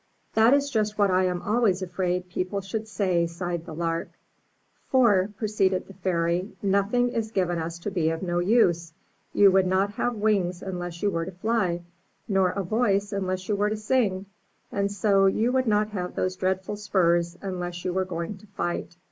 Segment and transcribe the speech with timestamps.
[0.33, 4.09] "That is just what I am always afraid people should say," sighed the Lark.
[4.87, 8.93] "For," proceeded the Fairy, "nothing is given us to be of no use.
[9.31, 11.83] You would not have wings unless you were to fly,
[12.27, 14.25] nor a voice unless you were to sing;
[14.71, 18.97] and so you would not have those dreadful spurs unless you were going to fight.